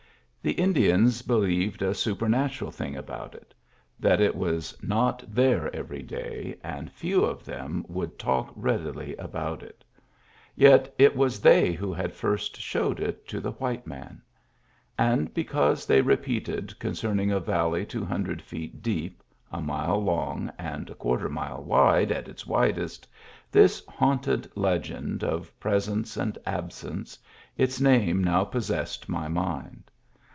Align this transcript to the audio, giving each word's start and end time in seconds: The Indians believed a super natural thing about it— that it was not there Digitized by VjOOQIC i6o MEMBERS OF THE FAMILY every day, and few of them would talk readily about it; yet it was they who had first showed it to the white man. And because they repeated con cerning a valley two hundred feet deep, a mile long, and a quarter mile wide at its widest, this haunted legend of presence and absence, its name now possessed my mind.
The 0.43 0.53
Indians 0.53 1.21
believed 1.21 1.83
a 1.83 1.93
super 1.93 2.27
natural 2.27 2.71
thing 2.71 2.95
about 2.97 3.35
it— 3.35 3.53
that 4.07 4.19
it 4.19 4.35
was 4.35 4.75
not 4.81 5.23
there 5.27 5.65
Digitized 5.65 5.65
by 5.65 5.67
VjOOQIC 5.67 5.67
i6o 5.67 5.67
MEMBERS 5.67 5.67
OF 5.67 5.67
THE 5.67 5.67
FAMILY 5.69 5.77
every 5.77 6.01
day, 6.01 6.55
and 6.63 6.91
few 6.91 7.23
of 7.23 7.45
them 7.45 7.85
would 7.87 8.17
talk 8.17 8.51
readily 8.55 9.15
about 9.17 9.61
it; 9.61 9.83
yet 10.55 10.95
it 10.97 11.15
was 11.15 11.41
they 11.41 11.73
who 11.73 11.93
had 11.93 12.15
first 12.15 12.59
showed 12.59 12.99
it 12.99 13.27
to 13.27 13.39
the 13.39 13.51
white 13.51 13.85
man. 13.85 14.23
And 14.97 15.31
because 15.31 15.85
they 15.85 16.01
repeated 16.01 16.79
con 16.79 16.93
cerning 16.93 17.31
a 17.31 17.39
valley 17.39 17.85
two 17.85 18.03
hundred 18.03 18.41
feet 18.41 18.81
deep, 18.81 19.21
a 19.51 19.61
mile 19.61 20.03
long, 20.03 20.51
and 20.57 20.89
a 20.89 20.95
quarter 20.95 21.29
mile 21.29 21.63
wide 21.63 22.11
at 22.11 22.27
its 22.27 22.47
widest, 22.47 23.07
this 23.51 23.85
haunted 23.87 24.49
legend 24.55 25.23
of 25.23 25.53
presence 25.59 26.17
and 26.17 26.35
absence, 26.47 27.19
its 27.57 27.79
name 27.79 28.23
now 28.23 28.43
possessed 28.43 29.07
my 29.07 29.27
mind. 29.27 29.83